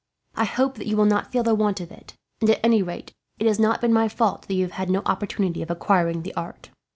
[0.33, 3.45] I hope you will not feel the want of it, and at any rate, it
[3.45, 6.71] has not been my fault that you have had no opportunity of acquiring the art.